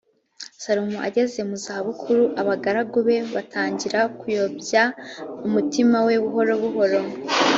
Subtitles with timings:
[0.63, 4.83] salomo ageze mu za bukuru abagaragu be batangira kuyobya
[5.47, 6.99] umutima we buhoro buhoro